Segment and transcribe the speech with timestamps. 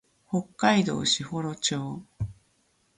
[0.27, 2.07] 北海道士幌町